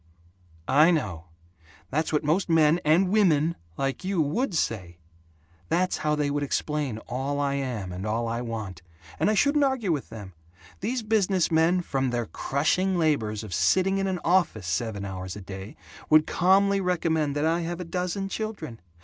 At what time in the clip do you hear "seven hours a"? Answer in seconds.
14.65-15.41